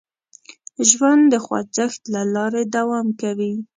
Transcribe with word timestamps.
ژوند 0.89 1.23
د 1.33 1.35
خوځښت 1.45 2.01
له 2.13 2.21
لارې 2.35 2.63
دوام 2.75 3.07
کوي. 3.21 3.53